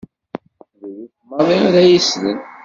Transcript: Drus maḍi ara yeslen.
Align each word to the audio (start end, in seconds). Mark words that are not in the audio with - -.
Drus 0.79 1.15
maḍi 1.29 1.55
ara 1.67 1.81
yeslen. 1.91 2.39